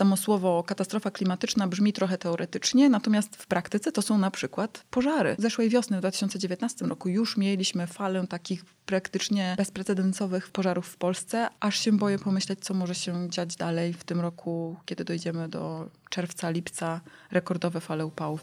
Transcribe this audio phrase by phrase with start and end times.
[0.00, 5.36] samo słowo katastrofa klimatyczna brzmi trochę teoretycznie, natomiast w praktyce to są na przykład pożary.
[5.38, 11.78] Zeszłej wiosny w 2019 roku już mieliśmy falę takich praktycznie bezprecedensowych pożarów w Polsce, aż
[11.78, 16.50] się boję pomyśleć, co może się dziać dalej w tym roku, kiedy dojdziemy do czerwca,
[16.50, 18.40] lipca, rekordowe fale upałów.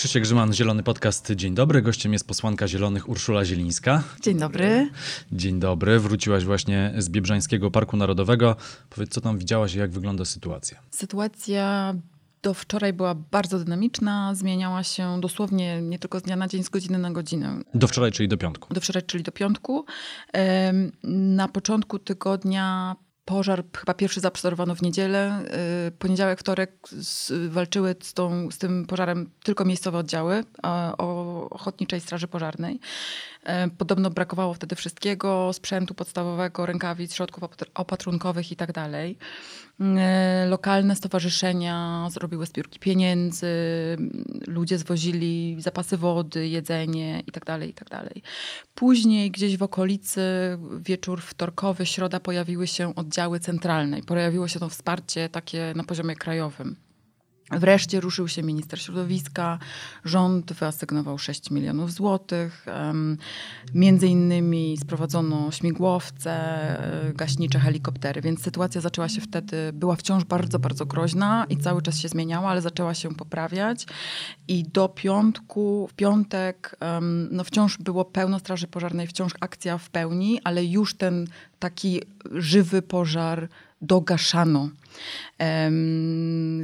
[0.00, 1.32] Krzysiek Grzyman, Zielony Podcast.
[1.32, 1.82] Dzień dobry.
[1.82, 4.02] Gościem jest posłanka Zielonych Urszula Zielińska.
[4.22, 4.90] Dzień dobry.
[5.32, 6.00] Dzień dobry.
[6.00, 8.56] Wróciłaś właśnie z Biebrzańskiego Parku Narodowego.
[8.90, 10.80] Powiedz, co tam widziałaś i jak wygląda sytuacja?
[10.90, 11.94] Sytuacja
[12.42, 16.68] do wczoraj była bardzo dynamiczna, zmieniała się dosłownie nie tylko z dnia na dzień, z
[16.68, 17.60] godziny na godzinę.
[17.74, 18.74] Do wczoraj, czyli do piątku.
[18.74, 19.84] Do wczoraj, czyli do piątku.
[21.04, 22.96] Na początku tygodnia
[23.30, 25.44] pożar chyba pierwszy zaobserwowano w niedzielę.
[25.88, 26.88] Y, poniedziałek, wtorek
[27.48, 30.44] walczyły z, tą, z tym pożarem tylko miejscowe oddziały
[30.98, 32.80] o Ochotniczej Straży Pożarnej.
[33.44, 38.72] E, podobno brakowało wtedy wszystkiego, sprzętu podstawowego, rękawic, środków opatrunkowych i tak
[40.48, 43.46] lokalne stowarzyszenia zrobiły zbiórki pieniędzy,
[44.46, 47.88] ludzie zwozili zapasy wody, jedzenie i tak dalej, i tak.
[48.74, 50.20] Później gdzieś w okolicy,
[50.80, 54.02] wieczór wtorkowy, środa, pojawiły się oddziały centralne.
[54.02, 56.76] Pojawiło się to wsparcie takie na poziomie krajowym.
[57.50, 59.58] Wreszcie ruszył się minister środowiska,
[60.04, 62.66] rząd wyasygnował 6 milionów złotych.
[63.74, 70.58] Między innymi sprowadzono śmigłowce, e, gaśnicze helikoptery, więc sytuacja zaczęła się wtedy, była wciąż bardzo,
[70.58, 73.86] bardzo groźna i cały czas się zmieniała, ale zaczęła się poprawiać.
[74.48, 76.76] I do piątku, w piątek,
[77.30, 81.26] no wciąż było pełno straży pożarnej, wciąż akcja w pełni, ale już ten
[81.58, 83.48] taki żywy pożar
[83.80, 84.68] dogaszano.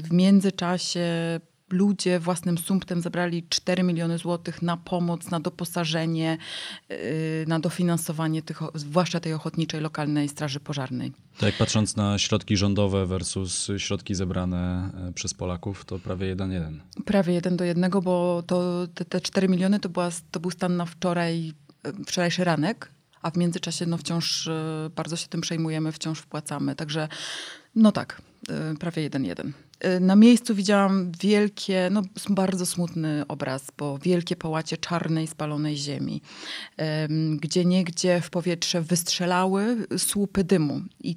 [0.02, 6.38] W międzyczasie ludzie własnym sumptem zebrali 4 miliony złotych na pomoc, na doposażenie,
[6.90, 11.12] y, na dofinansowanie tych, zwłaszcza tej ochotniczej lokalnej straży pożarnej.
[11.38, 16.80] Tak, patrząc na środki rządowe versus środki zebrane e, przez Polaków, to prawie jeden jeden.
[17.04, 20.76] Prawie jeden do jednego, bo to, te, te 4 miliony to, była, to był stan
[20.76, 21.52] na wczoraj,
[21.82, 22.90] e, wczorajszy ranek,
[23.26, 26.74] a w międzyczasie no wciąż e, bardzo się tym przejmujemy, wciąż wpłacamy.
[26.74, 27.08] Także
[27.76, 28.22] no tak,
[28.78, 29.52] prawie jeden jeden.
[29.84, 36.22] Y, na miejscu widziałam wielkie, no bardzo smutny obraz, bo wielkie połacie czarnej, spalonej ziemi,
[37.36, 41.16] gdzie niegdzie w powietrze wystrzelały słupy dymu i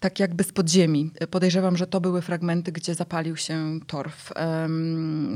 [0.00, 1.10] tak jakby z podziemi.
[1.30, 4.32] Podejrzewam, że to były fragmenty, gdzie zapalił się torf.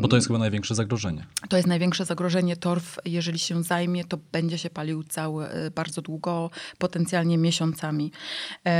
[0.01, 1.27] Bo to jest chyba największe zagrożenie.
[1.49, 2.57] To jest największe zagrożenie.
[2.57, 8.13] Torf, jeżeli się zajmie, to będzie się palił cały, y, bardzo długo, potencjalnie miesiącami.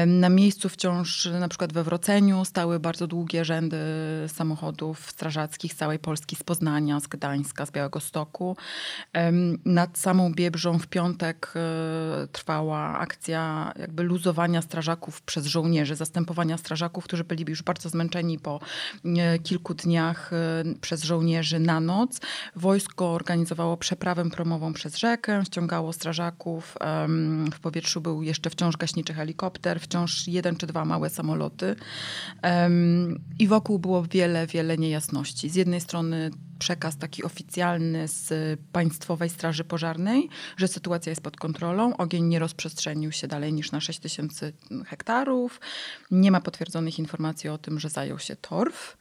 [0.07, 1.04] Na miejscu wciąż,
[1.41, 3.77] na przykład we Wroceniu, stały bardzo bardzo długie rzędy
[4.29, 8.57] samochodów strażackich z całej Polski, z Poznania, z Gdańska, z Białego Stoku.
[9.65, 17.05] Nad samą Biebrzą w piątek e, trwała akcja jakby luzowania strażaków przez żołnierzy, zastępowania strażaków,
[17.05, 18.61] którzy byli już bardzo zmęczeni po
[19.05, 20.37] e, kilku dniach e,
[20.81, 22.21] przez żołnierzy na noc.
[22.57, 26.77] Wojsko organizowało przeprawę promową przez rzekę, ściągało strażaków.
[27.55, 31.77] W powietrzu był jeszcze wciąż gaśniczy helikopter, wciąż jeden czy dwa małe samoloty.
[33.39, 35.51] I wokół było wiele, wiele niejasności.
[35.51, 41.97] Z jednej strony przekaz taki oficjalny z Państwowej Straży Pożarnej, że sytuacja jest pod kontrolą,
[41.97, 44.53] ogień nie rozprzestrzenił się dalej niż na 6 tysięcy
[44.87, 45.61] hektarów,
[46.11, 48.97] nie ma potwierdzonych informacji o tym, że zajął się torf.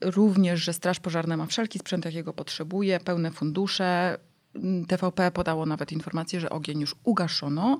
[0.00, 4.18] Również, że Straż Pożarna ma wszelki sprzęt, jakiego potrzebuje, pełne fundusze,
[4.88, 7.78] TVP podało nawet informację, że ogień już ugaszono.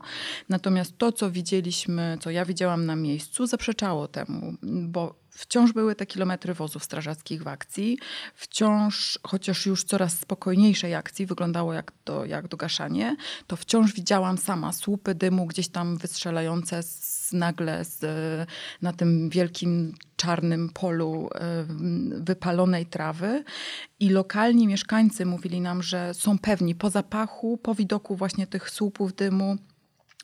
[0.49, 6.07] Natomiast to, co widzieliśmy, co ja widziałam na miejscu, zaprzeczało temu, bo wciąż były te
[6.07, 7.99] kilometry wozów strażackich w akcji.
[8.35, 14.73] Wciąż, chociaż już coraz spokojniejszej akcji, wyglądało jak, to, jak dogaszanie, to wciąż widziałam sama
[14.73, 18.01] słupy dymu gdzieś tam wystrzelające z, nagle z,
[18.83, 21.29] na tym wielkim czarnym polu
[22.11, 23.45] wypalonej trawy.
[24.01, 29.15] I lokalni mieszkańcy mówili nam, że są pewni po zapachu, po widoku właśnie tych słupów
[29.15, 29.57] dymu,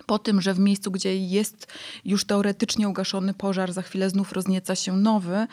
[0.07, 1.67] po tym, że w miejscu, gdzie jest
[2.05, 5.47] już teoretycznie ugaszony pożar, za chwilę znów roznieca się nowy,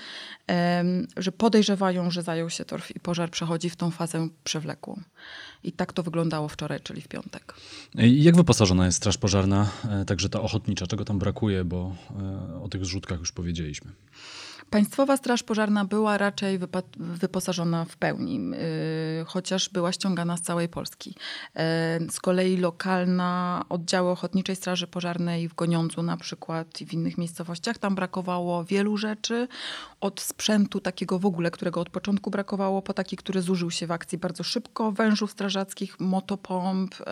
[1.18, 5.02] że podejrzewają, że zajął się torf i pożar przechodzi w tą fazę przewlekłą.
[5.64, 7.54] I tak to wyglądało wczoraj, czyli w piątek.
[7.96, 10.88] Jak wyposażona jest Straż Pożarna, e, także ta ochotnicza?
[10.88, 11.96] Czego tam brakuje, bo
[12.56, 13.92] e, o tych zrzutkach już powiedzieliśmy.
[14.70, 16.60] Państwowa Straż Pożarna była raczej
[16.98, 21.10] wyposażona w pełni, yy, chociaż była ściągana z całej Polski.
[21.10, 21.62] Yy,
[22.10, 27.78] z kolei lokalna oddziały Ochotniczej Straży Pożarnej w Goniądzu na przykład i w innych miejscowościach,
[27.78, 29.48] tam brakowało wielu rzeczy.
[30.02, 33.92] Od sprzętu takiego w ogóle, którego od początku brakowało, po taki, który zużył się w
[33.92, 37.06] akcji bardzo szybko, wężów strażackich, motopomp, yy,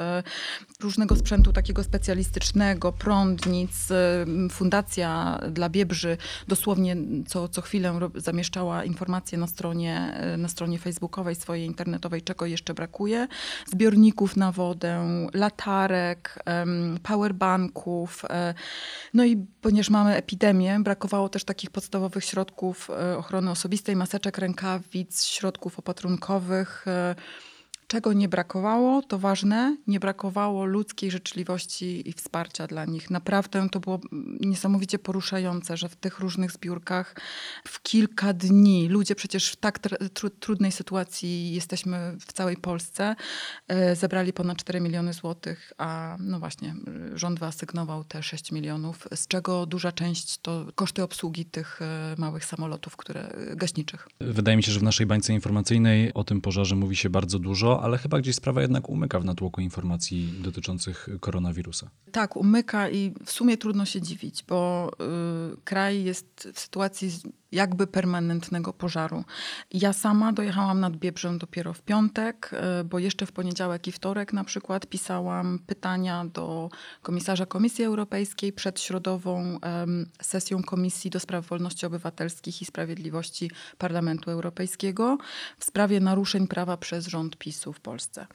[0.79, 3.89] różnego sprzętu takiego specjalistycznego, prądnic.
[3.89, 6.17] Yy, fundacja dla Biebrzy
[6.47, 6.97] dosłownie
[7.27, 12.73] co, co chwilę zamieszczała informacje na stronie, e, na stronie facebookowej swojej internetowej, czego jeszcze
[12.73, 13.27] brakuje.
[13.65, 16.43] Zbiorników na wodę, latarek,
[17.03, 18.25] powerbanków.
[18.29, 18.53] E,
[19.13, 25.25] no i ponieważ mamy epidemię, brakowało też takich podstawowych środków e, ochrony osobistej, maseczek, rękawic,
[25.25, 26.85] środków opatrunkowych.
[27.87, 33.09] Czego nie brakowało, to ważne, nie brakowało ludzkiej życzliwości i wsparcia dla nich.
[33.09, 33.99] Naprawdę to było
[34.39, 37.15] niesamowicie poruszające, że w tych różnych zbiórkach
[37.67, 39.97] w kilka dni ludzie przecież w tak tr
[40.39, 43.15] trudnej sytuacji jesteśmy w całej Polsce,
[43.67, 46.75] e, zebrali ponad 4 miliony złotych, a no właśnie
[47.13, 52.45] rząd wyasygnował te 6 milionów, z czego duża część to koszty obsługi tych e, małych
[52.45, 54.07] samolotów, które gaśniczych.
[54.19, 57.74] Wydaje mi się, że w naszej bańce informacyjnej o tym pożarze mówi się bardzo dużo
[57.81, 61.89] ale chyba gdzieś sprawa jednak umyka w natłoku informacji dotyczących koronawirusa.
[62.11, 64.91] Tak, umyka i w sumie trudno się dziwić, bo
[65.53, 67.11] y, kraj jest w sytuacji
[67.55, 69.23] jakby permanentnego pożaru.
[69.73, 74.33] Ja sama dojechałam nad Biebrzą dopiero w piątek, e, bo jeszcze w poniedziałek i wtorek
[74.33, 76.69] na przykład pisałam pytania do
[77.01, 79.59] komisarza Komisji Europejskiej przed środową
[80.21, 85.17] sesją Komisji do Spraw Wolności Obywatelskich i Sprawiedliwości Parlamentu Europejskiego
[85.57, 88.27] w sprawie naruszeń prawa przez rząd PiSu w Polsce.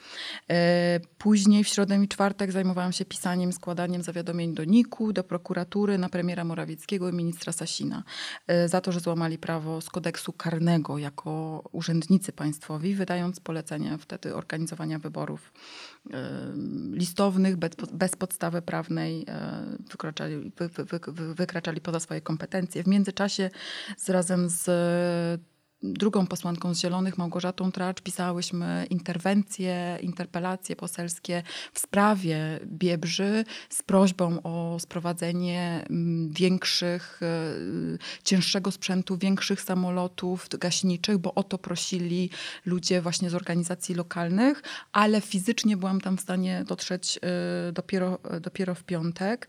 [0.51, 5.99] E, później w środę i czwartek zajmowałam się pisaniem, składaniem zawiadomień do NIK-u, do prokuratury,
[5.99, 8.03] na premiera Morawieckiego i ministra Sasina
[8.47, 14.35] e, za to, że złamali prawo z kodeksu karnego jako urzędnicy państwowi, wydając polecenie wtedy
[14.35, 15.53] organizowania wyborów
[16.93, 22.83] listownych bez, bez podstawy prawnej e, wykraczali, wy, wy, wy, wykraczali poza swoje kompetencje.
[22.83, 23.51] W międzyczasie
[23.97, 24.65] z, razem z
[25.83, 31.43] drugą posłanką z Zielonych, Małgorzatą Tracz, pisałyśmy interwencje, interpelacje poselskie
[31.73, 41.19] w sprawie Biebrzy z prośbą o sprowadzenie mm, większych, e, cięższego sprzętu, większych samolotów gaśniczych,
[41.19, 42.31] bo o to prosili
[42.67, 44.63] ludzie właśnie z organizacji lokalnych,
[44.93, 49.49] ale fizycznie byłam tam w stanie dotrzeć e, dopiero, dopiero w piątek.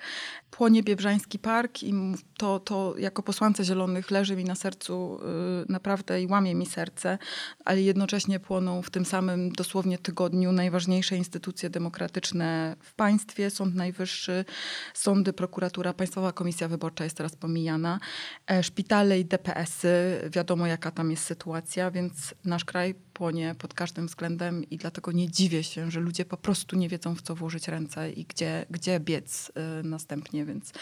[0.51, 1.93] Płonie Biebrzański Park i
[2.37, 7.17] to, to jako posłance Zielonych leży mi na sercu e, naprawdę i łamie mi serce,
[7.65, 14.45] ale jednocześnie płoną w tym samym dosłownie tygodniu najważniejsze instytucje demokratyczne w państwie, Sąd Najwyższy,
[14.93, 17.99] sądy, prokuratura, Państwowa Komisja Wyborcza jest teraz pomijana,
[18.47, 24.07] e, szpitale i DPS-y, wiadomo jaka tam jest sytuacja, więc nasz kraj płonie pod każdym
[24.07, 27.67] względem i dlatego nie dziwię się, że ludzie po prostu nie wiedzą w co włożyć
[27.67, 29.51] ręce i gdzie, gdzie biec
[29.81, 30.73] y, następnie, więc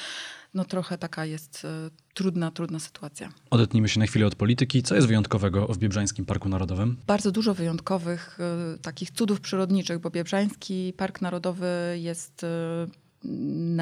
[0.53, 1.67] no trochę taka jest y,
[2.13, 3.29] trudna, trudna sytuacja.
[3.49, 4.83] Odetnijmy się na chwilę od polityki.
[4.83, 6.97] Co jest wyjątkowego w Biebrzańskim Parku Narodowym?
[7.07, 8.39] Bardzo dużo wyjątkowych
[8.75, 12.45] y, takich cudów przyrodniczych, bo Biebrzański Park Narodowy jest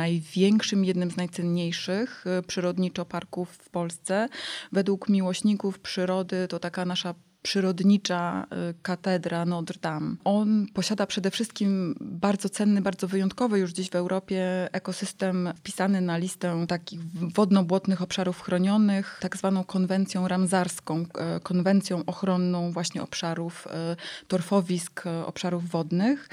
[0.01, 4.29] największym, jednym z najcenniejszych przyrodniczo parków w Polsce.
[4.71, 7.15] Według miłośników przyrody to taka nasza
[7.47, 10.15] przyrodnicza y, katedra Notre Dame.
[10.23, 16.17] On posiada przede wszystkim bardzo cenny, bardzo wyjątkowy już dziś w Europie ekosystem wpisany na
[16.17, 21.01] listę takich wodno-błotnych obszarów chronionych, tak zwaną konwencją ramzarską,
[21.37, 26.29] y, konwencją ochronną właśnie obszarów, y, torfowisk, obszarów wodnych.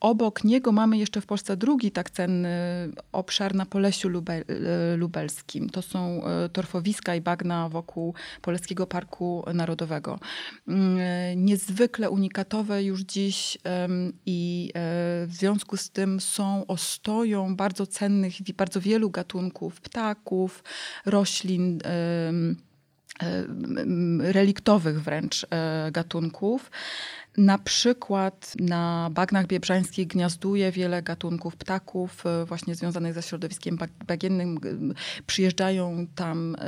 [0.00, 2.48] Obok niego mamy jeszcze w Polsce drugi tak cenny
[3.12, 4.42] obszar na Polesiu Lube
[4.96, 5.70] Lubelskim.
[5.70, 10.18] To są torfowiska i bagna wokół Polskiego Parku Narodowego.
[10.68, 13.58] Mm, niezwykle unikatowe już dziś
[14.26, 14.80] i e,
[15.26, 20.64] w związku z tym są ostoją bardzo cennych, bardzo wielu gatunków ptaków,
[21.06, 21.80] roślin
[24.20, 26.70] reliktowych wręcz e, gatunków.
[27.36, 34.60] Na przykład na bagnach biebrzańskich gniazduje wiele gatunków ptaków e, właśnie związanych ze środowiskiem bagiennym.
[35.26, 36.64] Przyjeżdżają tam e,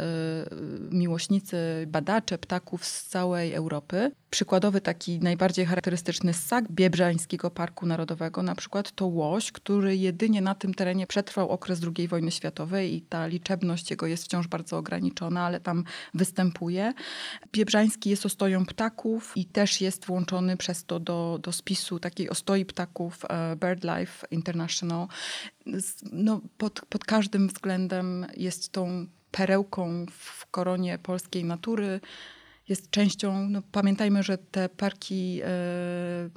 [0.91, 4.13] miłośnicy, badacze ptaków z całej Europy.
[4.31, 10.55] Przykładowy taki najbardziej charakterystyczny ssak Biebrzańskiego Parku Narodowego na przykład to łoś, który jedynie na
[10.55, 15.47] tym terenie przetrwał okres II wojny światowej i ta liczebność jego jest wciąż bardzo ograniczona,
[15.47, 16.93] ale tam występuje.
[17.53, 22.65] Biebrzański jest ostoją ptaków i też jest włączony przez to do, do spisu takiej ostoi
[22.65, 25.07] ptaków e, BirdLife International.
[26.13, 32.01] No, pod, pod każdym względem jest tą perełką w koronie polskiej natury
[32.69, 35.49] jest częścią, no pamiętajmy, że te parki e,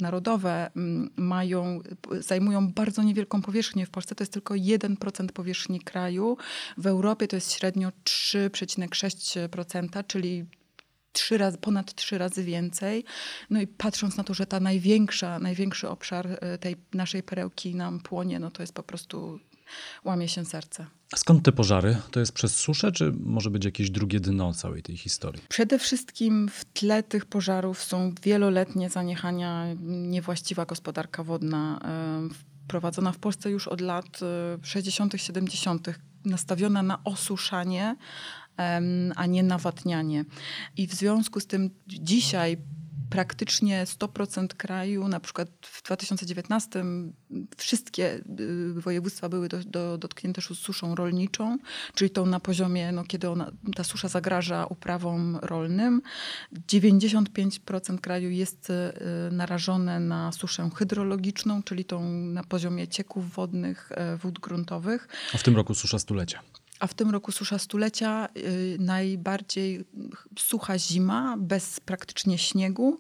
[0.01, 0.72] narodowe
[1.15, 1.79] mają,
[2.19, 3.86] zajmują bardzo niewielką powierzchnię.
[3.86, 6.38] W Polsce to jest tylko 1% powierzchni kraju.
[6.77, 10.45] W Europie to jest średnio 3,6%, czyli
[11.15, 13.03] trzy razy, ponad trzy razy więcej.
[13.50, 18.00] No i patrząc na to, że ta największa, największy obszar e, tej naszej perełki nam
[18.00, 19.39] płonie, no to jest po prostu
[20.03, 20.86] łamie się serce.
[21.15, 21.98] Skąd te pożary?
[22.12, 25.41] To jest przez suszę, czy może być jakieś drugie dno całej tej historii?
[25.50, 33.17] Przede wszystkim w tle tych pożarów są wieloletnie zaniechania, niewłaściwa gospodarka wodna, e, prowadzona w
[33.17, 34.19] Polsce już od lat
[34.63, 35.88] 60., 70.,
[36.25, 37.95] nastawiona na osuszanie,
[39.15, 40.25] a nie nawadnianie.
[40.77, 42.57] I w związku z tym dzisiaj
[43.09, 46.85] praktycznie 100% kraju, na przykład w 2019
[47.57, 51.57] wszystkie y, województwa były do, do, dotknięte suszą rolniczą,
[51.93, 56.01] czyli tą na poziomie, no, kiedy ona, ta susza zagraża uprawom rolnym.
[56.67, 58.74] 95% kraju jest y,
[59.31, 65.07] narażone na suszę hydrologiczną, czyli tą na poziomie cieków wodnych, e, wód gruntowych.
[65.33, 66.39] A w tym roku susza stulecia.
[66.79, 69.86] A w tym roku susza stulecia, yy, najbardziej
[70.39, 73.00] sucha zima, bez praktycznie śniegu.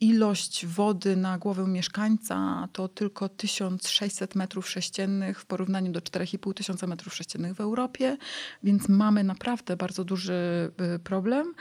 [0.00, 6.86] Ilość wody na głowę mieszkańca to tylko 1600 metrów sześciennych w porównaniu do 4,5 tysiąca
[6.86, 8.16] metrów sześciennych w Europie,
[8.62, 11.54] więc mamy naprawdę bardzo duży y, problem.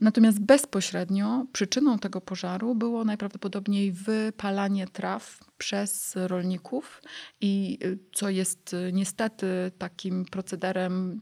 [0.00, 7.02] Natomiast bezpośrednio przyczyną tego pożaru było najprawdopodobniej wypalanie traw przez rolników
[7.40, 9.46] i y, co jest y, niestety
[9.78, 11.20] takim procederem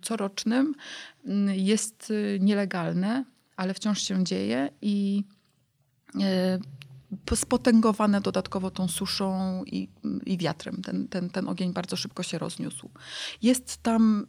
[0.00, 0.74] corocznym,
[1.46, 3.24] jest nielegalne,
[3.56, 5.24] ale wciąż się dzieje i
[6.14, 6.58] 呃
[7.34, 9.88] spotęgowane dodatkowo tą suszą i,
[10.26, 10.82] i wiatrem.
[10.82, 12.90] Ten, ten, ten ogień bardzo szybko się rozniósł.
[13.42, 14.26] Jest tam,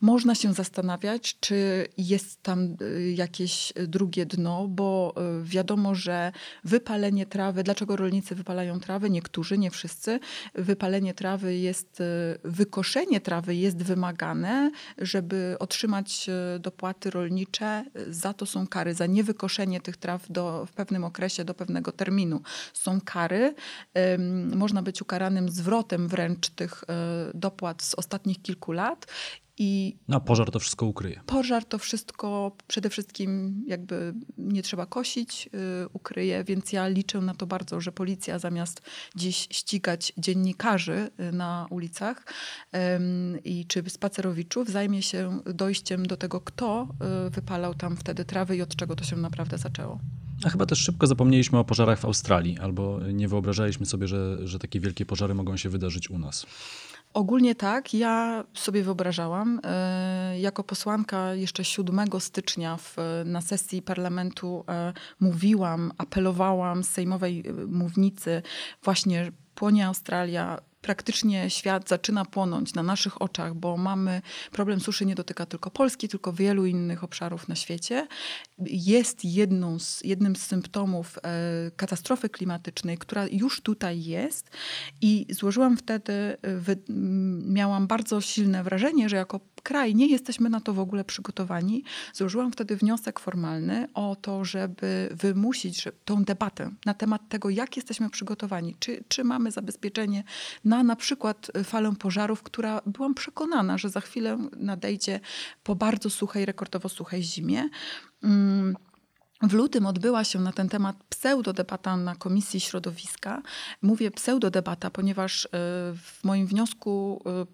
[0.00, 6.32] można się zastanawiać, czy jest tam y, jakieś drugie dno, bo y, wiadomo, że
[6.64, 9.10] wypalenie trawy, dlaczego rolnicy wypalają trawy?
[9.10, 10.20] Niektórzy, nie wszyscy.
[10.54, 12.04] Wypalenie trawy jest, y,
[12.44, 17.84] wykoszenie trawy jest wymagane, żeby otrzymać dopłaty rolnicze.
[18.08, 22.21] Za to są kary, za niewykoszenie tych traw do, w pewnym okresie, do pewnego terminu
[22.22, 22.40] terminu.
[22.72, 23.54] Są kary.
[24.54, 29.06] Można być ukaranym zwrotem wręcz tych e, dopłat z ostatnich kilku lat.
[29.58, 31.20] I no, pożar to wszystko ukryje.
[31.26, 37.34] Pożar to wszystko przede wszystkim jakby nie trzeba kosić, yy, ukryje, więc ja liczę na
[37.34, 38.82] to bardzo, że policja zamiast
[39.16, 42.26] dziś ścigać dziennikarzy y, na ulicach
[42.72, 42.80] yy,
[43.44, 46.88] i czy spacerowiczów, zajmie się dojściem do tego, kto
[47.24, 49.98] yy, wypalał tam wtedy trawy i od czego to się naprawdę zaczęło.
[50.44, 54.58] A chyba też szybko zapomnieliśmy o pożarach w Australii, albo nie wyobrażaliśmy sobie, że, że
[54.58, 56.46] takie wielkie pożary mogą się wydarzyć u nas.
[57.14, 57.94] Ogólnie tak.
[57.94, 59.60] Ja sobie wyobrażałam.
[59.64, 67.44] E, jako posłanka jeszcze 7 stycznia w, na sesji parlamentu e, mówiłam, apelowałam z sejmowej
[67.46, 68.42] e, mównicy
[68.82, 74.22] właśnie płonie Australia, praktycznie świat zaczyna płonąć na naszych oczach, bo mamy
[74.52, 78.06] problem suszy nie dotyka tylko Polski, tylko wielu innych obszarów na świecie.
[78.66, 84.50] Jest jedną z, jednym z symptomów e, katastrofy klimatycznej, która już tutaj jest
[85.00, 86.36] i złożyłam wtedy, e,
[87.46, 91.84] miałam bardzo silne wrażenie, że jako kraj nie jesteśmy na to w ogóle przygotowani.
[92.12, 97.76] Złożyłam wtedy wniosek formalny o to, żeby wymusić że, tą debatę na temat tego, jak
[97.76, 100.24] jesteśmy przygotowani, czy, czy mamy zabezpieczenie
[100.64, 105.20] na na przykład falę pożarów, która byłam przekonana, że za chwilę nadejdzie
[105.64, 107.68] po bardzo suchej, rekordowo suchej zimie.
[108.22, 108.76] Mm,
[109.42, 113.42] w lutym odbyła się na ten temat pseudodebata na Komisji Środowiska.
[113.82, 115.48] Mówię pseudodebata, ponieważ e,
[115.96, 117.46] w moim wniosku e,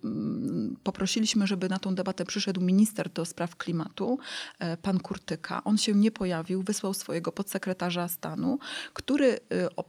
[0.83, 4.19] poprosiliśmy, żeby na tą debatę przyszedł minister do spraw klimatu,
[4.59, 5.65] e, pan Kurtyka.
[5.65, 8.59] On się nie pojawił, wysłał swojego podsekretarza stanu,
[8.93, 9.39] który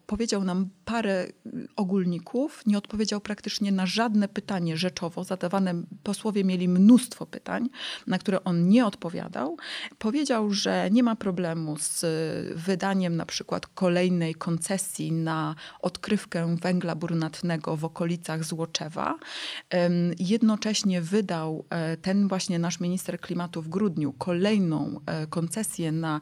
[0.07, 1.27] powiedział nam parę
[1.75, 5.73] ogólników, nie odpowiedział praktycznie na żadne pytanie rzeczowo zadawane.
[6.03, 7.69] Posłowie mieli mnóstwo pytań,
[8.07, 9.57] na które on nie odpowiadał.
[9.97, 12.05] Powiedział, że nie ma problemu z z
[12.57, 19.15] wydaniem na przykład kolejnej koncesji na odkrywkę węgla brunatnego w okolicach Złoczewa.
[20.19, 26.19] Jednocześnie wydał e, ten właśnie nasz minister klimatu w grudniu kolejną e, koncesję na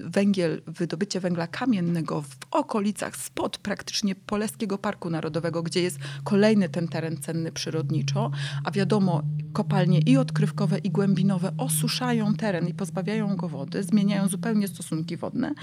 [0.00, 6.88] węgiel, wydobycie węgla kamiennego w okolicach spod praktycznie Poleskiego Parku Narodowego, gdzie jest kolejny ten
[6.88, 8.30] teren cenny przyrodniczo,
[8.64, 9.22] a wiadomo,
[9.52, 15.54] kopalnie i odkrywkowe i głębinowe osuszają teren i pozbawiają go wody, zmieniają zupełnie stosunki wodne.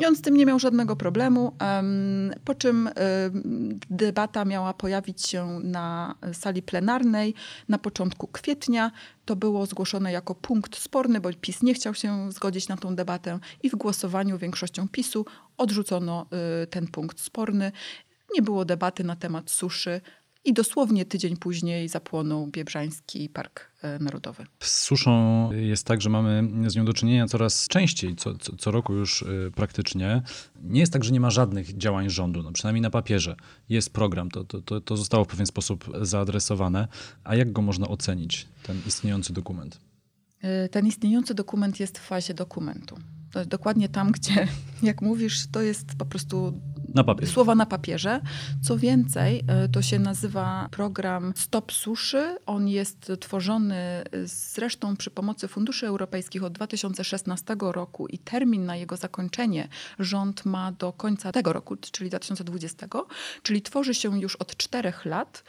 [0.00, 1.56] I on z tym nie miał żadnego problemu,
[2.44, 2.90] po czym
[3.90, 7.34] debata miała pojawić się na sali plenarnej
[7.68, 8.90] na początku kwietnia.
[9.24, 13.38] To było zgłoszone jako punkt sporny, bo PiS nie chciał się zgodzić na tą debatę
[13.62, 15.26] i w głosowaniu większością PiSu
[15.56, 16.26] odrzucono
[16.62, 17.72] y, ten punkt sporny.
[18.34, 20.00] Nie było debaty na temat suszy.
[20.44, 24.46] I dosłownie tydzień później zapłonął Biebrzański Park e, Narodowy.
[24.60, 28.70] Z suszą jest tak, że mamy z nią do czynienia coraz częściej, co, co, co,
[28.70, 30.22] roku już e, praktycznie.
[30.62, 33.36] Nie jest tak, że nie ma żadnych działań rządu, no przynajmniej na papierze.
[33.68, 36.88] Jest program, to, to, to zostało w pewien sposób zaadresowane.
[37.24, 39.80] A jak go można ocenić, ten istniejący dokument?
[40.70, 42.96] Ten istniejący dokument jest w fazie dokumentu.
[43.46, 44.48] Dokładnie tam, gdzie,
[44.82, 46.60] jak mówisz, to jest po prostu
[46.94, 48.20] na słowa na papierze.
[48.62, 52.36] Co więcej, e, to się nazywa program Stop Suszy.
[52.46, 58.76] On jest tworzony e, zresztą przy pomocy funduszy europejskich od 2016 roku i termin na
[58.76, 59.68] jego zakończenie
[59.98, 62.86] rząd ma do końca tego roku, czyli 2020,
[63.42, 65.44] czyli tworzy się już od czterech lat.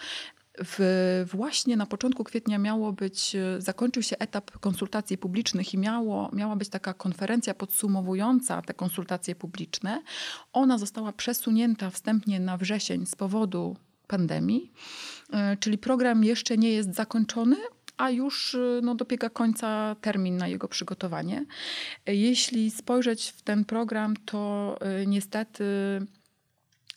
[0.63, 6.29] W, właśnie na początku kwietnia miało być, e, zakończył się etap konsultacji publicznych i miało,
[6.33, 10.01] miała być taka konferencja podsumowująca te konsultacje publiczne.
[10.53, 13.75] Ona została przesunięta wstępnie na wrzesień z powodu
[14.07, 14.71] pandemii,
[15.33, 17.55] e, czyli program jeszcze nie jest zakończony,
[17.97, 21.45] a już e, no, dobiega końca termin na jego przygotowanie.
[22.05, 24.75] Jeśli spojrzeć w ten program, to
[25.07, 25.63] niestety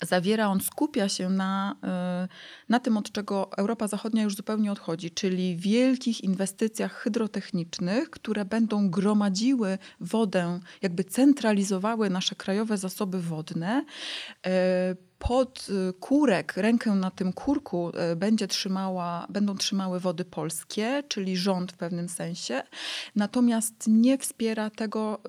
[0.02, 1.76] zawiera, on skupia się na,
[2.24, 2.28] y,
[2.68, 8.90] na tym, od czego Europa Zachodnia już zupełnie odchodzi, czyli wielkich inwestycjach hydrotechnicznych, które będą
[8.90, 13.84] gromadziły wodę, jakby centralizowały nasze krajowe zasoby wodne
[14.46, 14.50] y,
[15.22, 21.36] pod y, kurek, rękę na tym kurku y, będzie trzymała, będą trzymały wody polskie, czyli
[21.36, 22.62] rząd w pewnym sensie,
[23.16, 25.20] natomiast nie wspiera tego,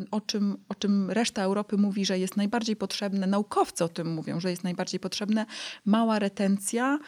[0.00, 4.14] y, o czym, o czym reszta Europy mówi, że jest najbardziej potrzebne, naukowcy o tym
[4.14, 5.46] mówią, że jest najbardziej potrzebne,
[5.84, 6.98] mała retencja,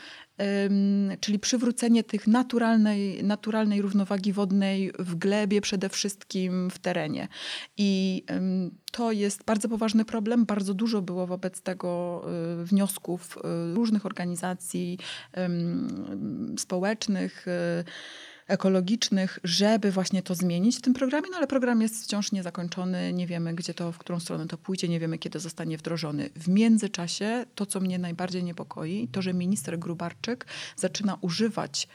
[1.20, 7.28] czyli przywrócenie tych naturalnej, naturalnej równowagi wodnej w glebie, przede wszystkim w terenie.
[7.76, 8.24] I
[8.92, 10.44] to jest bardzo poważny problem.
[10.44, 12.22] Bardzo dużo było wobec tego
[12.62, 14.98] y, wniosków y, różnych organizacji
[16.58, 17.84] społecznych y,
[18.46, 23.26] ekologicznych, żeby właśnie to zmienić w tym programie, no ale program jest wciąż niezakończony, nie
[23.26, 26.30] wiemy gdzie to, w którą stronę to pójdzie, nie wiemy kiedy zostanie wdrożony.
[26.36, 31.88] W międzyczasie to, co mnie najbardziej niepokoi, to, że minister Grubarczyk zaczyna używać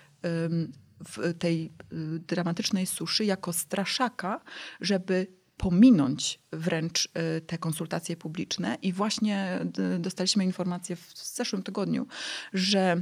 [1.07, 4.41] w tej y, dramatycznej suszy jako straszaka,
[4.81, 7.05] żeby pominąć wręcz
[7.37, 8.77] y, te konsultacje publiczne.
[8.81, 9.59] I właśnie
[9.95, 12.07] y, dostaliśmy informację w zeszłym tygodniu,
[12.53, 13.01] że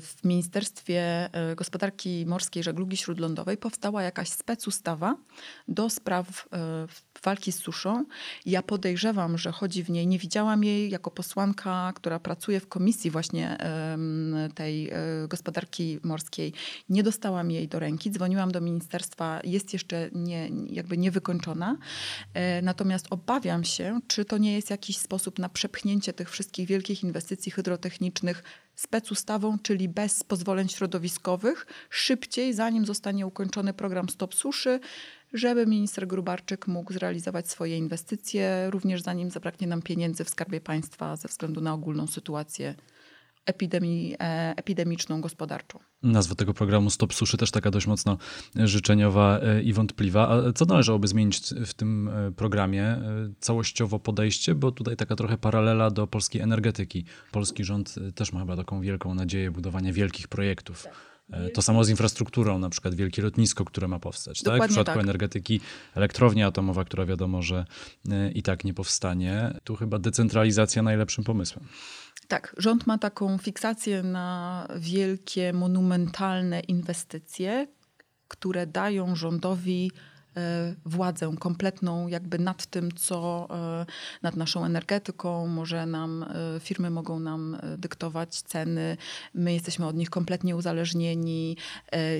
[0.00, 5.16] w Ministerstwie e, Gospodarki Morskiej i Żeglugi Śródlądowej powstała jakaś specustawa
[5.68, 6.86] do spraw e,
[7.24, 8.04] walki z suszą.
[8.46, 13.10] Ja podejrzewam, że chodzi w niej, nie widziałam jej jako posłanka, która pracuje w komisji
[13.10, 13.58] właśnie
[14.54, 14.92] tej
[15.28, 16.52] gospodarki morskiej.
[16.88, 21.76] Nie dostałam jej do ręki, dzwoniłam do ministerstwa, jest jeszcze nie, jakby niewykończona.
[22.62, 27.52] Natomiast obawiam się, czy to nie jest jakiś sposób na przepchnięcie tych wszystkich wielkich inwestycji
[27.52, 28.42] hydrotechnicznych
[28.80, 34.80] specustawą, czyli bez pozwoleń środowiskowych, szybciej, zanim zostanie ukończony program Stop Suszy,
[35.32, 41.16] żeby minister Grubarczyk mógł zrealizować swoje inwestycje, również zanim zabraknie nam pieniędzy w skarbie państwa
[41.16, 42.74] ze względu na ogólną sytuację
[43.50, 45.78] epidemii, e, epidemiczną, gospodarczą.
[46.02, 48.18] Nazwa tego programu Stop Suszy też taka dość mocno
[48.54, 50.28] życzeniowa e, i wątpliwa.
[50.28, 52.96] A co należałoby zmienić w tym e, programie?
[53.40, 57.04] Całościowo podejście, bo tutaj taka trochę paralela do polskiej energetyki.
[57.32, 60.82] Polski rząd też ma chyba taką wielką nadzieję budowania wielkich projektów.
[60.82, 61.10] Tak.
[61.54, 64.42] To samo z infrastrukturą, na przykład wielkie lotnisko, które ma powstać.
[64.42, 64.62] tak?
[64.62, 65.02] W przypadku tak.
[65.02, 65.60] energetyki
[65.94, 67.64] elektrownia atomowa, która wiadomo, że
[68.34, 69.54] i tak nie powstanie.
[69.64, 71.64] Tu chyba decentralizacja najlepszym pomysłem.
[72.30, 77.66] Tak, rząd ma taką fiksację na wielkie, monumentalne inwestycje,
[78.28, 79.90] które dają rządowi
[80.86, 83.86] władzę kompletną jakby nad tym, co e,
[84.22, 85.46] nad naszą energetyką.
[85.46, 88.96] Może nam, e, firmy mogą nam dyktować ceny.
[89.34, 91.56] My jesteśmy od nich kompletnie uzależnieni.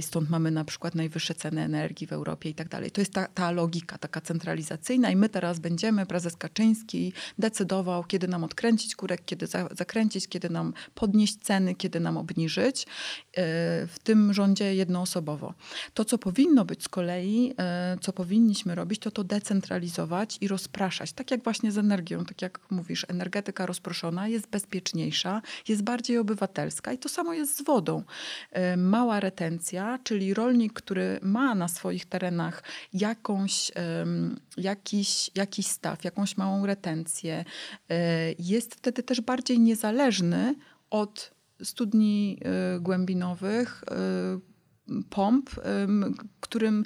[0.01, 2.91] Stąd mamy na przykład najwyższe ceny energii w Europie i tak dalej.
[2.91, 8.29] To jest ta, ta logika taka centralizacyjna i my teraz będziemy, prezes Kaczyński decydował, kiedy
[8.29, 12.87] nam odkręcić kurek, kiedy za, zakręcić, kiedy nam podnieść ceny, kiedy nam obniżyć.
[13.87, 15.55] W tym rządzie jednoosobowo.
[15.95, 17.55] To, co powinno być z kolei,
[18.01, 21.13] co powinniśmy robić, to to decentralizować i rozpraszać.
[21.13, 26.93] Tak jak właśnie z energią, tak jak mówisz, energetyka rozproszona jest bezpieczniejsza, jest bardziej obywatelska
[26.93, 28.03] i to samo jest z wodą.
[28.51, 33.73] E, mała retencja, czyli rolnik, który ma na swoich terenach jakąś,
[34.57, 37.45] jakiś, jakiś staw, jakąś małą retencję,
[37.89, 40.55] e, jest wtedy też bardziej niezależny
[40.91, 41.31] od
[41.63, 43.85] studni e, głębinowych,
[45.11, 45.51] pomp,
[46.51, 46.85] którym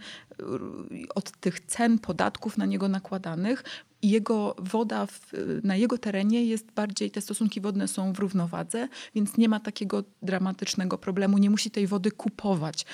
[1.14, 3.64] od tych cen podatków na niego nakładanych
[4.02, 9.36] jego woda w, na jego terenie jest bardziej, te stosunki wodne są w równowadze, więc
[9.36, 12.86] nie ma takiego dramatycznego problemu, nie musi tej wody kupować,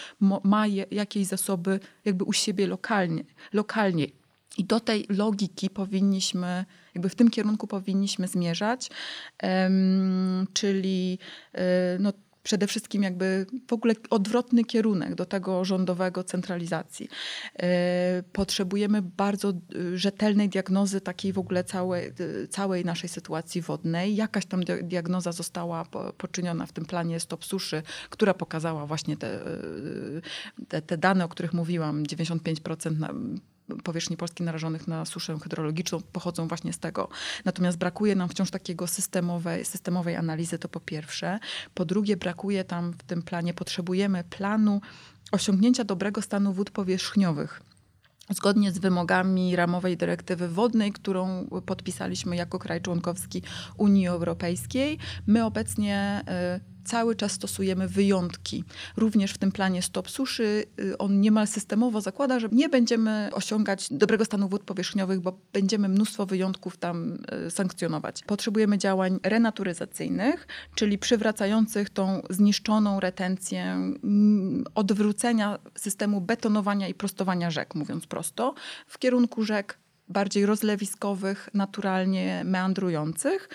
[0.44, 3.24] ma je, jakieś zasoby jakby u siebie lokalnie.
[3.52, 4.06] lokalnie.
[4.58, 8.90] I do tej logiki powinniśmy, jakby w tym kierunku powinniśmy zmierzać,
[9.42, 11.18] um, czyli
[11.52, 17.08] e, no, przede wszystkim jakby w ogóle odwrotny kierunek do tego rządowego centralizacji.
[17.58, 19.54] E, potrzebujemy bardzo e,
[19.98, 22.12] rzetelnej diagnozy takiej w ogóle całej, e,
[22.48, 24.16] całej naszej sytuacji wodnej.
[24.16, 25.84] Jakaś tam diagnoza została
[26.18, 29.40] poczyniona w tym planie Stop Suszy, która pokazała właśnie te,
[30.68, 33.08] te, te dane, o których mówiłam, 95% na,
[33.84, 37.08] powierzchni Polski narażonych na suszę hydrologiczną pochodzą właśnie z tego.
[37.44, 41.38] Natomiast brakuje nam wciąż takiego systemowej, systemowej analizy, to po pierwsze.
[41.74, 44.80] Po drugie, brakuje tam w tym planie, potrzebujemy planu
[45.32, 47.60] osiągnięcia dobrego stanu wód powierzchniowych
[48.30, 53.42] zgodnie z wymogami ramowej dyrektywy wodnej, którą podpisaliśmy jako kraj członkowski
[53.76, 54.98] Unii Europejskiej.
[55.26, 56.24] My obecnie
[56.56, 58.64] y, cały czas stosujemy wyjątki.
[58.96, 63.88] Również w tym planie Stop Suszy y, on niemal systemowo zakłada, że nie będziemy osiągać
[63.90, 68.22] dobrego stanu wód powierzchniowych, bo będziemy mnóstwo wyjątków tam y, sankcjonować.
[68.26, 77.74] Potrzebujemy działań renaturyzacyjnych, czyli przywracających tą zniszczoną retencję, mm, odwrócenia systemu betonowania i prostowania rzek,
[77.74, 78.54] mówiąc prosto,
[78.86, 79.78] w kierunku rzek
[80.10, 83.48] bardziej rozlewiskowych, naturalnie meandrujących.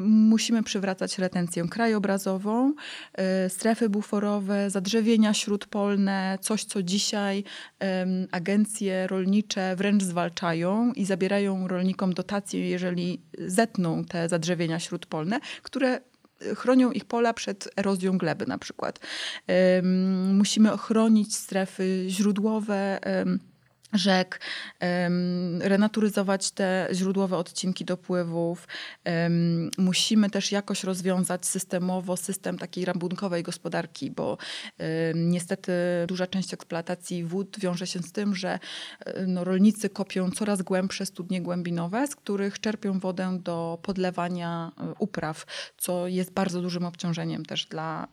[0.00, 2.74] Musimy przywracać retencję krajobrazową,
[3.14, 7.44] e, strefy buforowe, zadrzewienia śródpolne, coś co dzisiaj
[8.32, 16.00] agencje rolnicze wręcz zwalczają i zabierają rolnikom dotacje, jeżeli zetną te zadrzewienia śródpolne, które
[16.56, 19.00] chronią ich pola przed erozją gleby na przykład.
[20.32, 22.98] Musimy ochronić strefy źródłowe,
[23.92, 24.40] rzek,
[25.60, 28.68] renaturyzować te źródłowe odcinki dopływów.
[29.78, 34.38] Musimy też jakoś rozwiązać systemowo system takiej rabunkowej gospodarki, bo
[35.14, 35.72] niestety
[36.08, 38.58] duża część eksploatacji wód wiąże się z tym, że
[39.04, 44.94] e, no, rolnicy kopią coraz głębsze studnie głębinowe, z których czerpią wodę do podlewania e,
[44.98, 48.08] upraw, co jest bardzo dużym obciążeniem też dla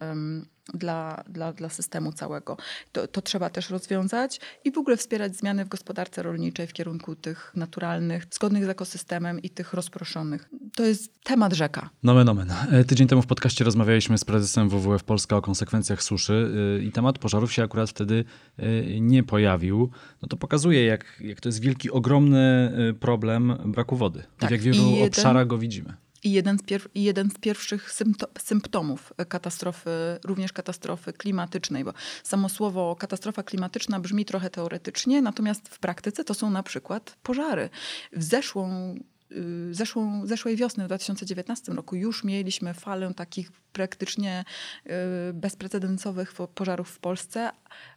[0.74, 2.58] dla, dla, dla systemu całego.
[2.92, 7.16] To, to trzeba też rozwiązać i w ogóle wspierać zmiany w gospodarce rolniczej w kierunku
[7.16, 10.50] tych naturalnych, zgodnych z ekosystemem i tych rozproszonych.
[10.76, 11.90] To jest temat rzeka.
[12.04, 12.54] Nomen omen.
[12.72, 16.92] E, tydzień temu w podcaście rozmawialiśmy z prezesem WWF Polska o konsekwencjach suszy e, i
[16.92, 18.26] temat pożarów się akurat wtedy
[18.58, 19.90] e, nie pojawił.
[20.22, 24.24] No to pokazuje, jak, jak to jest wielki, ogromny problem braku wody.
[24.40, 25.08] Tak, jak w wielu jeden...
[25.08, 26.05] obszarach go widzimy.
[26.26, 27.92] I jeden z, pier- jeden z pierwszych
[28.40, 29.90] symptomów katastrofy,
[30.24, 36.34] również katastrofy klimatycznej, bo samo słowo katastrofa klimatyczna brzmi trochę teoretycznie, natomiast w praktyce to
[36.34, 37.70] są na przykład pożary.
[38.14, 38.96] W zeszłą
[39.32, 44.46] y, zeszłą, zeszłej wiosny, w 2019 roku, już mieliśmy falę takich praktycznie
[44.86, 47.52] y, bezprecedensowych pożarów w Polsce,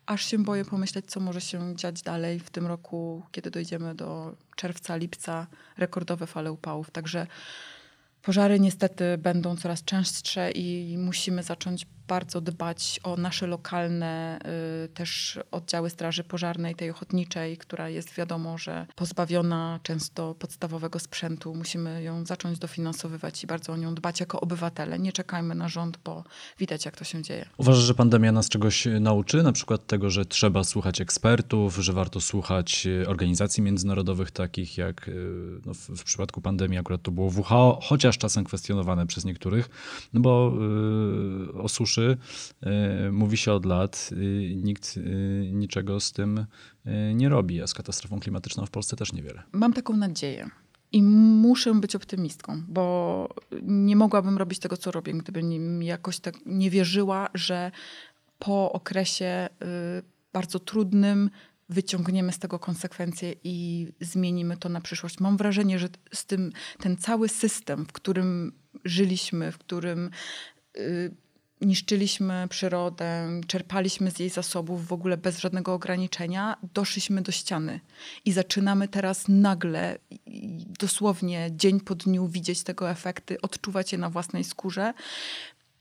[0.07, 4.37] aż się boję pomyśleć, co może się dziać dalej w tym roku, kiedy dojdziemy do
[4.57, 6.91] czerwca, lipca, rekordowe fale upałów.
[6.91, 7.27] Także
[8.23, 14.39] Pożary niestety będą coraz częstsze i musimy zacząć bardzo dbać o nasze lokalne
[14.85, 21.55] y, też oddziały Straży Pożarnej, tej ochotniczej, która jest wiadomo, że pozbawiona często podstawowego sprzętu.
[21.55, 24.99] Musimy ją zacząć dofinansowywać i bardzo o nią dbać jako obywatele.
[24.99, 26.25] Nie czekajmy na rząd, bo
[26.59, 27.49] widać jak to się dzieje.
[27.57, 29.43] Uważasz, że pandemia nas czegoś nauczy?
[29.43, 35.09] Na przykład tego, że trzeba słuchać ekspertów, że warto słuchać y, organizacji międzynarodowych takich jak
[35.09, 39.69] y, no w, w, przypadku pandemii akurat to było WHO, chociaż czasem kwestionowane przez niektórych,
[40.13, 40.53] no bo
[41.55, 42.17] yy, o suszy suszy
[42.63, 44.11] e, mówi się od lat,
[44.57, 45.01] nikt e,
[45.53, 46.47] niczego z tym
[46.85, 49.43] e, nie robi, a z katastrofą klimatyczną w Polsce też niewiele.
[49.53, 50.51] Mam taką nadzieję.
[50.93, 53.29] I muszę być optymistką, bo
[53.63, 57.71] nie mogłabym robić tego, co robię, gdybym jakoś tak nie wierzyła, że
[58.39, 59.49] po okresie
[60.33, 61.31] bardzo trudnym
[61.69, 65.21] wyciągniemy z tego konsekwencje i zmienimy to na przyszłość.
[65.21, 68.53] Mam wrażenie, że z tym ten cały system, w którym
[68.85, 70.11] żyliśmy, w którym
[71.61, 77.81] niszczyliśmy przyrodę, czerpaliśmy z jej zasobów w ogóle bez żadnego ograniczenia, doszliśmy do ściany.
[78.25, 79.99] I zaczynamy teraz nagle,
[80.79, 84.95] dosłownie dzień po dniu widzieć tego efekty, odczuwać je na własnej skórze.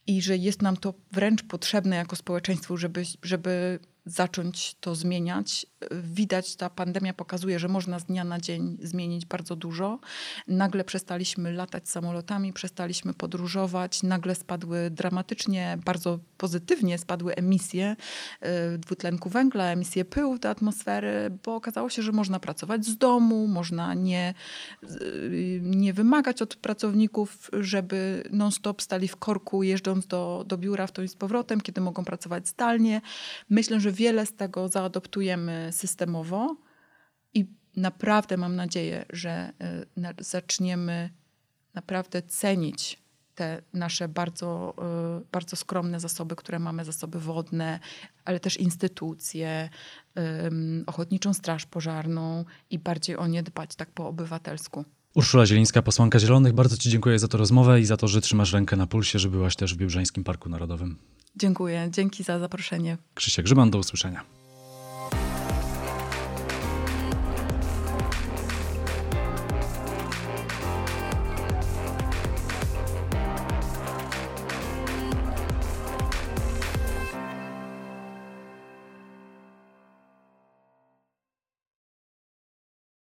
[0.08, 5.66] I że jest nam to wręcz potrzebne jako społeczeństwu, żeby, żeby zacząć to zmieniać.
[5.92, 10.00] Widać, ta pandemia pokazuje, że można z dnia na dzień zmienić bardzo dużo.
[10.48, 17.96] Nagle przestaliśmy latać samolotami, przestaliśmy podróżować, nagle spadły dramatycznie, bardzo pozytywnie spadły emisje
[18.76, 23.48] y, dwutlenku węgla, emisje pyłu do atmosfery, bo okazało się, że można pracować z domu,
[23.48, 24.34] można nie,
[24.84, 30.92] y, nie wymagać od pracowników, żeby non-stop stali w korku, jeżdżąc do, do biura w
[30.92, 33.02] to i z powrotem, kiedy mogą pracować zdalnie.
[33.50, 36.58] Myślę, że wiele z tego zaadoptujemy systemowo
[37.34, 39.54] i naprawdę mam nadzieję, że
[40.20, 41.10] y, zaczniemy
[41.74, 43.00] naprawdę cenić
[43.36, 44.74] te nasze bardzo,
[45.22, 47.80] y, bardzo skromne zasoby, które mamy, zasoby wodne,
[48.26, 49.70] ale też instytucje,
[50.86, 54.86] ochotniczą straż pożarną i bardziej o nie dbać tak po obywatelsku.
[55.16, 58.54] Urszula Zielińska, posłanka Zielonych, bardzo Ci dziękuję za tę rozmowę i za to, że trzymasz
[58.54, 60.98] rękę na pulsie, że byłaś też w Biebrzańskim Parku Narodowym.
[61.38, 62.98] Dziękuję, dzięki za zaproszenie.
[63.16, 64.24] Krzysiek Grzyman, do usłyszenia.